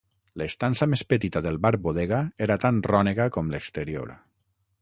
L'estança 0.41 0.87
més 0.93 1.03
petita 1.13 1.43
del 1.49 1.59
bar-bodega 1.67 2.23
era 2.49 2.59
tan 2.67 2.83
rònega 2.91 3.29
com 3.37 3.53
l'exterior. 3.55 4.19